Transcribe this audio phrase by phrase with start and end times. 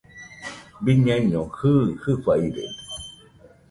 [0.83, 2.63] Biñaino jɨɨ, fɨfairede